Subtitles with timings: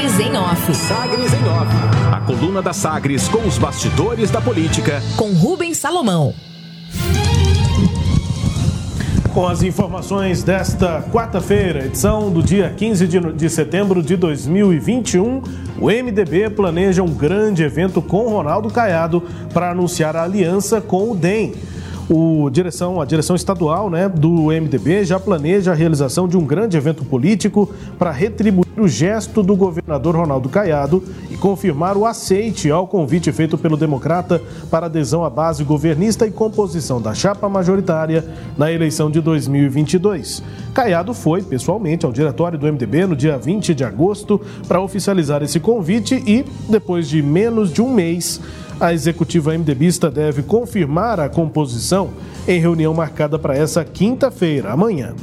[0.00, 0.74] Sagres em Off.
[0.74, 1.70] Sagres em Off.
[2.10, 5.02] A coluna da Sagres com os bastidores da política.
[5.14, 6.32] Com Rubens Salomão.
[9.34, 15.42] Com as informações desta quarta-feira, edição do dia 15 de, de, setembro de 2021,
[15.78, 19.22] o MDB planeja um grande evento com Ronaldo Caiado
[19.52, 21.52] para anunciar a aliança com o DEM.
[22.12, 26.76] O direção, a direção estadual né, do MDB já planeja a realização de um grande
[26.76, 32.88] evento político para retribuir o gesto do governador Ronaldo Caiado e confirmar o aceite ao
[32.88, 38.24] convite feito pelo democrata para adesão à base governista e composição da chapa majoritária
[38.58, 40.42] na eleição de 2022.
[40.74, 45.60] Caiado foi pessoalmente ao diretório do MDB no dia 20 de agosto para oficializar esse
[45.60, 48.40] convite e, depois de menos de um mês,
[48.80, 52.10] a executiva MDBista deve confirmar a composição
[52.48, 55.14] em reunião marcada para essa quinta-feira, amanhã.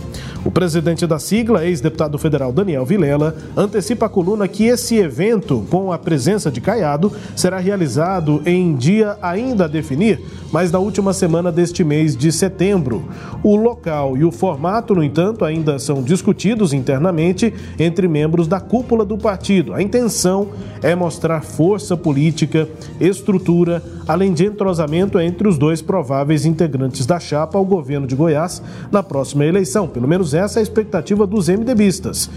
[0.46, 5.92] O presidente da sigla, ex-deputado federal Daniel Vilela, antecipa a coluna que esse evento, com
[5.92, 10.22] a presença de Caiado, será realizado em dia ainda a definir,
[10.52, 13.04] mas na última semana deste mês de setembro.
[13.44, 19.04] O local e o formato, no entanto, ainda são discutidos internamente entre membros da cúpula
[19.04, 19.74] do partido.
[19.74, 20.50] A intenção
[20.82, 22.68] é mostrar força política,
[23.00, 28.62] estrutura, além de entrosamento entre os dois prováveis integrantes da chapa ao governo de Goiás
[28.92, 29.88] na próxima eleição.
[29.88, 32.30] Pelo menos essa é a expectativa dos MDBistas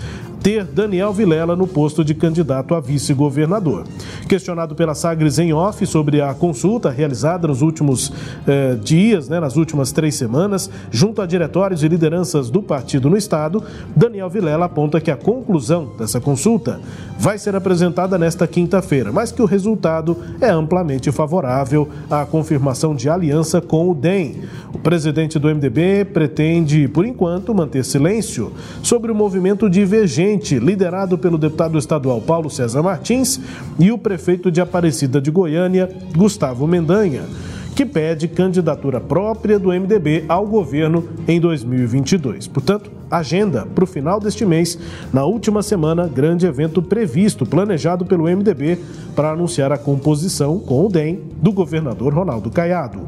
[0.43, 3.85] ter Daniel Vilela no posto de candidato a vice-governador.
[4.29, 8.13] Questionado pela Sagres em off sobre a consulta realizada nos últimos
[8.47, 13.17] eh, dias, né, nas últimas três semanas, junto a diretórios e lideranças do partido no
[13.17, 13.63] estado,
[13.95, 16.81] Daniel Vilela aponta que a conclusão dessa consulta
[17.19, 23.11] vai ser apresentada nesta quinta-feira, mas que o resultado é amplamente favorável à confirmação de
[23.11, 24.43] aliança com o DEM.
[24.73, 28.53] O presidente do MDB pretende, por enquanto, manter silêncio
[28.83, 33.41] sobre o movimento divergente liderado pelo deputado estadual Paulo César Martins
[33.79, 37.23] e o prefeito de Aparecida de Goiânia, Gustavo Mendanha,
[37.75, 42.47] que pede candidatura própria do MDB ao governo em 2022.
[42.47, 44.79] Portanto, agenda para o final deste mês,
[45.13, 48.79] na última semana, grande evento previsto, planejado pelo MDB
[49.17, 53.01] para anunciar a composição com o DEM do governador Ronaldo Caiado.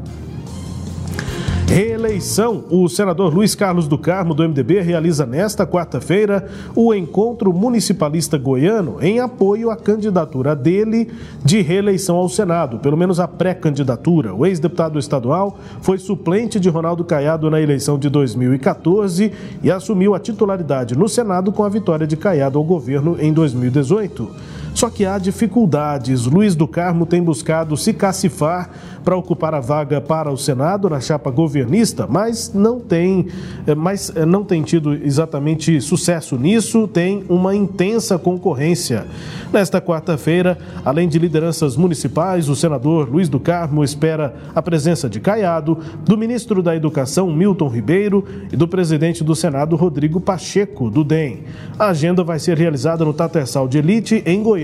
[1.73, 2.65] Reeleição.
[2.69, 8.97] O senador Luiz Carlos do Carmo, do MDB, realiza nesta quarta-feira o encontro municipalista goiano
[9.01, 11.11] em apoio à candidatura dele
[11.43, 14.35] de reeleição ao Senado, pelo menos a pré-candidatura.
[14.35, 20.19] O ex-deputado estadual foi suplente de Ronaldo Caiado na eleição de 2014 e assumiu a
[20.19, 24.29] titularidade no Senado com a vitória de Caiado ao governo em 2018.
[24.73, 26.25] Só que há dificuldades.
[26.25, 28.69] Luiz do Carmo tem buscado se cacifar
[29.03, 33.27] para ocupar a vaga para o Senado na chapa governista, mas não tem,
[33.67, 39.05] eh, mas eh, não tem tido exatamente sucesso nisso, tem uma intensa concorrência.
[39.51, 45.19] Nesta quarta-feira, além de lideranças municipais, o senador Luiz do Carmo espera a presença de
[45.19, 51.03] Caiado, do ministro da Educação Milton Ribeiro e do presidente do Senado Rodrigo Pacheco, do
[51.03, 51.43] DEM.
[51.77, 54.62] A agenda vai ser realizada no Tatersal de Elite, em Goiânia,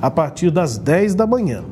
[0.00, 1.62] a partir das 10 da manhã.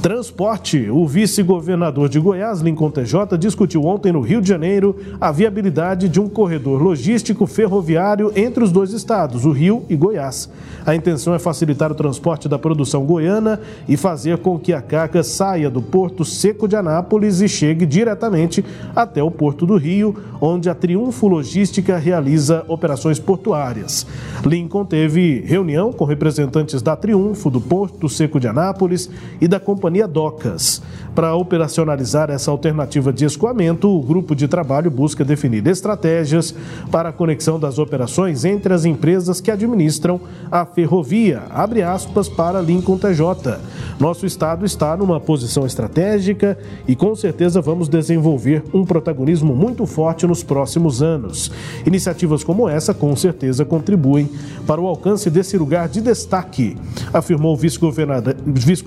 [0.00, 0.88] Transporte.
[0.88, 6.20] O vice-governador de Goiás, Lincoln TJ, discutiu ontem no Rio de Janeiro a viabilidade de
[6.20, 10.48] um corredor logístico ferroviário entre os dois estados, o Rio e Goiás.
[10.86, 15.24] A intenção é facilitar o transporte da produção goiana e fazer com que a carga
[15.24, 18.64] saia do Porto Seco de Anápolis e chegue diretamente
[18.94, 24.06] até o Porto do Rio, onde a Triunfo Logística realiza operações portuárias.
[24.46, 29.10] Lincoln teve reunião com representantes da Triunfo, do Porto Seco de Anápolis
[29.40, 30.82] e da Companhia Companhia Docas.
[31.14, 36.54] Para operacionalizar essa alternativa de escoamento, o grupo de trabalho busca definir estratégias
[36.92, 41.42] para a conexão das operações entre as empresas que administram a ferrovia.
[41.50, 43.58] Abre aspas para Lincoln TJ.
[43.98, 46.56] Nosso estado está numa posição estratégica
[46.86, 51.50] e com certeza vamos desenvolver um protagonismo muito forte nos próximos anos.
[51.84, 54.30] Iniciativas como essa com certeza contribuem
[54.66, 56.76] para o alcance desse lugar de destaque,
[57.12, 58.84] afirmou o vice-governador vice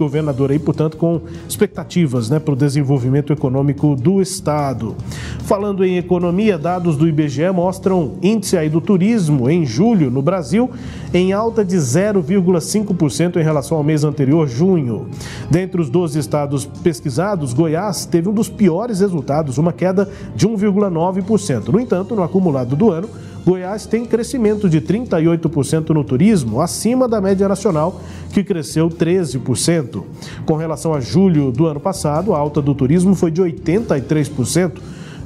[0.50, 4.96] aí, portanto, com expectativas né, para o desenvolvimento econômico do Estado.
[5.44, 10.70] Falando em economia, dados do IBGE mostram índice aí do turismo em julho no Brasil
[11.14, 15.08] em alta de 0,5% em relação ao mês anterior, junho.
[15.50, 21.68] Dentre os 12 estados pesquisados, Goiás teve um dos piores resultados, uma queda de 1,9%.
[21.68, 23.10] No entanto, no acumulado do ano,
[23.46, 28.00] Goiás tem crescimento de 38% no turismo, acima da média nacional,
[28.32, 30.04] que cresceu 13%.
[30.46, 34.74] Com relação a julho do ano passado, a alta do turismo foi de 83%.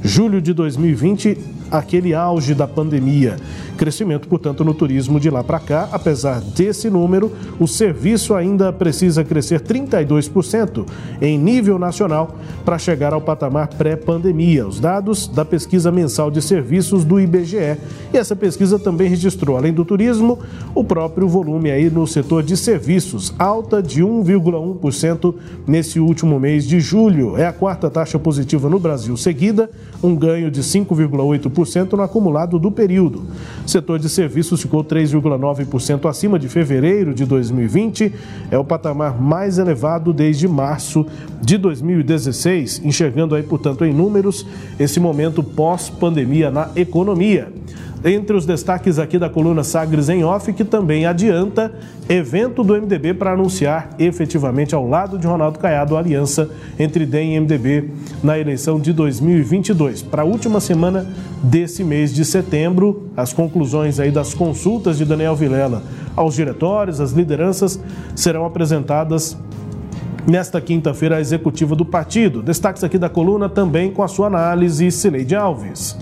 [0.02, 1.38] Julho de 2020
[1.72, 3.38] aquele auge da pandemia.
[3.78, 5.90] Crescimento, portanto, no turismo de lá para cá.
[5.92, 10.86] Apesar desse número, o serviço ainda precisa crescer 32%
[11.22, 14.66] em nível nacional para chegar ao patamar pré-pandemia.
[14.66, 17.78] Os dados da pesquisa mensal de serviços do IBGE.
[18.14, 20.40] E essa pesquisa também registrou, além do turismo,
[20.74, 25.36] o próprio volume aí no setor de serviços, alta de 1,1%
[25.68, 27.38] nesse último mês de julho.
[27.38, 29.70] É a quarta taxa positiva no Brasil seguida,
[30.02, 31.55] um ganho de 5,8%
[31.96, 33.24] no acumulado do período.
[33.66, 38.14] O setor de serviços ficou 3,9% acima de fevereiro de 2020,
[38.52, 41.06] é o patamar mais elevado desde março
[41.42, 44.46] de 2016, enxergando aí, portanto, em números
[44.80, 47.52] esse momento pós-pandemia na economia
[48.06, 51.74] entre os destaques aqui da coluna Sagres em Off, que também adianta
[52.08, 56.48] evento do MDB para anunciar efetivamente ao lado de Ronaldo Caiado a aliança
[56.78, 57.90] entre DEM e MDB
[58.24, 60.04] na eleição de 2022.
[60.04, 61.08] Para a última semana
[61.42, 65.82] desse mês de setembro, as conclusões aí das consultas de Daniel Vilela
[66.16, 67.80] aos diretórios, às lideranças,
[68.16, 69.36] serão apresentadas
[70.28, 72.44] nesta quinta-feira à executiva do partido.
[72.44, 75.98] Destaques aqui da coluna também com a sua análise, Cileide Alves.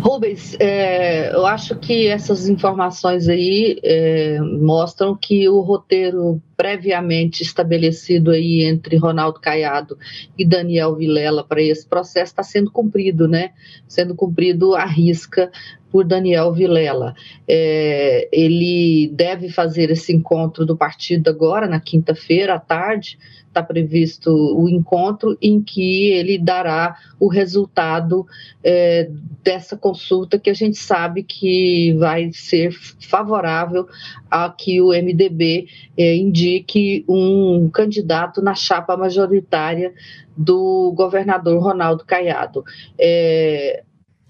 [0.00, 8.30] Rubens, é, eu acho que essas informações aí é, mostram que o roteiro previamente estabelecido
[8.30, 9.98] aí entre Ronaldo Caiado
[10.38, 13.50] e Daniel Vilela para esse processo está sendo cumprido, né?
[13.86, 15.50] Sendo cumprido à risca
[15.90, 17.14] por Daniel Vilela.
[17.46, 23.18] É, ele deve fazer esse encontro do partido agora, na quinta-feira à tarde,
[23.50, 28.26] está previsto o encontro em que ele dará o resultado
[28.62, 29.10] é,
[29.42, 33.88] dessa consulta que a gente sabe que vai ser favorável
[34.30, 35.66] a que o MDB
[35.98, 39.92] é, indique um candidato na chapa majoritária
[40.36, 42.64] do governador Ronaldo Caiado.
[42.98, 43.82] É,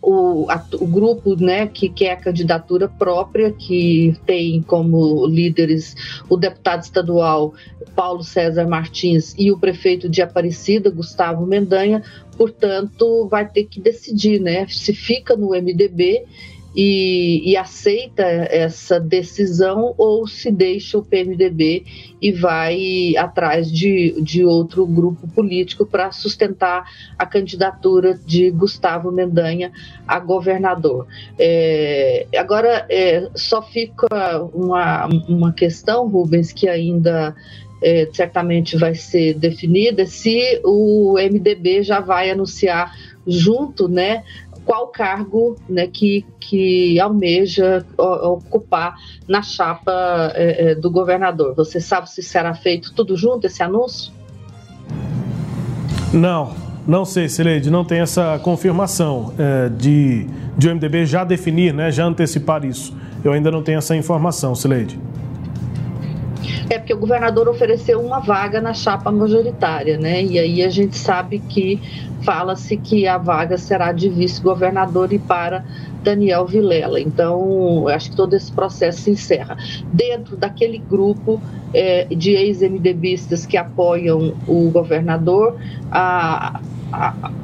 [0.02, 5.94] o, a, o grupo né, que quer a candidatura própria, que tem como líderes
[6.28, 7.54] o deputado estadual
[7.94, 12.02] Paulo César Martins e o prefeito de Aparecida, Gustavo Mendanha,
[12.36, 16.24] portanto, vai ter que decidir né, se fica no MDB
[16.74, 21.84] e, e, aceita essa decisão ou se deixa o PMDB
[22.22, 26.84] e vai atrás de, de outro grupo político para sustentar
[27.18, 29.72] a candidatura de Gustavo Mendanha
[30.06, 31.06] a governador.
[31.38, 34.06] É, agora, é, só fica
[34.54, 37.34] uma, uma questão, Rubens, que ainda
[37.82, 42.94] é, certamente vai ser definida, se o MDB já vai anunciar
[43.26, 44.24] junto, né,
[44.64, 48.94] qual cargo né, que, que almeja ocupar
[49.26, 51.54] na chapa é, é, do governador.
[51.54, 54.12] Você sabe se será feito tudo junto esse anúncio?
[56.12, 56.54] Não,
[56.86, 60.26] não sei, Sileide, não tem essa confirmação é, de,
[60.56, 62.96] de o MDB já definir, né, já antecipar isso.
[63.22, 64.98] Eu ainda não tenho essa informação, Sileide.
[66.70, 70.22] É porque o governador ofereceu uma vaga na chapa majoritária, né?
[70.22, 71.80] E aí a gente sabe que
[72.22, 75.64] fala-se que a vaga será de vice-governador e para
[76.04, 77.00] Daniel Vilela.
[77.00, 79.56] Então, acho que todo esse processo se encerra.
[79.92, 81.42] Dentro daquele grupo
[81.74, 85.56] é, de ex-MDBistas que apoiam o governador,
[85.90, 86.60] a,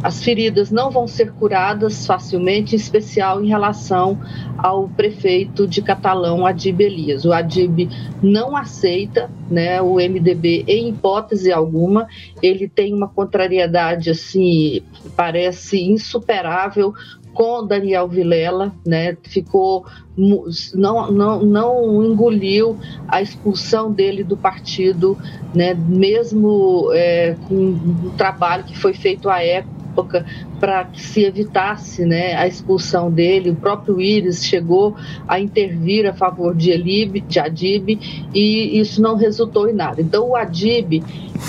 [0.03, 4.19] as feridas não vão ser curadas facilmente, em especial em relação
[4.59, 7.25] ao prefeito de Catalão, Adib Elias.
[7.25, 7.89] O Adib
[8.23, 12.07] não aceita né, o MDB em hipótese alguma,
[12.43, 14.83] ele tem uma contrariedade assim,
[15.15, 16.93] parece insuperável
[17.37, 19.15] com Daniel Vilela, né?
[19.23, 19.85] Ficou
[20.17, 25.19] não, não, não engoliu a expulsão dele do partido,
[25.55, 25.75] né?
[25.75, 27.73] Mesmo é, com
[28.07, 33.51] o trabalho que foi feito à época para que se evitasse né, a expulsão dele.
[33.51, 34.97] O próprio Íris chegou
[35.29, 37.99] a intervir a favor de, Elib, de Adib
[38.35, 40.01] e isso não resultou em nada.
[40.01, 41.03] Então, o Adib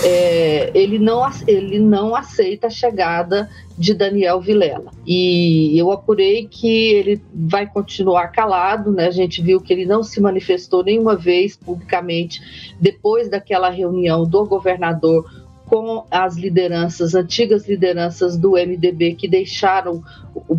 [0.03, 4.91] é, ele, não, ele não aceita a chegada de Daniel Vilela.
[5.05, 9.07] E eu apurei que ele vai continuar calado, né?
[9.07, 12.41] A gente viu que ele não se manifestou nenhuma vez publicamente
[12.79, 15.25] depois daquela reunião do governador
[15.67, 20.01] com as lideranças, antigas lideranças do MDB que deixaram
[20.33, 20.57] o,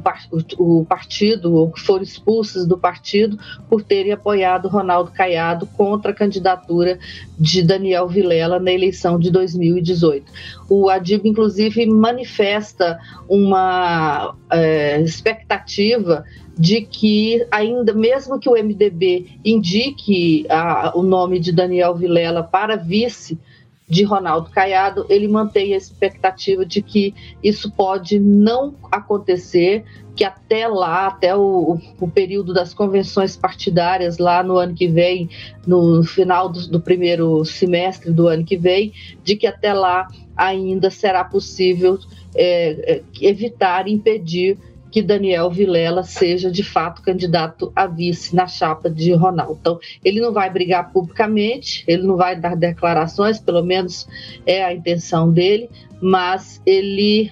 [0.58, 3.38] o, partido, ou que foram expulsas do partido,
[3.70, 6.98] por terem apoiado Ronaldo Caiado contra a candidatura
[7.38, 10.30] de Daniel Vilela na eleição de 2018.
[10.68, 16.22] O Adib, inclusive, manifesta uma é, expectativa
[16.58, 22.76] de que ainda mesmo que o MDB indique a, o nome de Daniel Vilela para
[22.76, 23.38] vice
[23.88, 30.68] de Ronaldo Caiado, ele mantém a expectativa de que isso pode não acontecer, que até
[30.68, 35.30] lá, até o, o, período das convenções partidárias, lá no ano que vem,
[35.66, 38.92] no final do, do, primeiro semestre do ano que vem,
[39.24, 41.98] de que até lá ainda será possível
[42.34, 44.58] é, é, evitar, impedir
[44.90, 49.58] que Daniel Vilela seja de fato candidato a vice na chapa de Ronaldo.
[49.60, 54.08] Então, ele não vai brigar publicamente, ele não vai dar declarações, pelo menos
[54.46, 55.68] é a intenção dele,
[56.00, 57.30] mas ele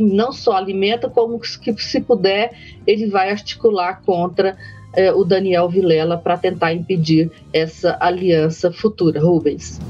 [0.00, 2.52] não só alimenta, como que se puder,
[2.86, 4.56] ele vai articular contra
[4.94, 9.20] eh, o Daniel Vilela para tentar impedir essa aliança futura.
[9.20, 9.80] Rubens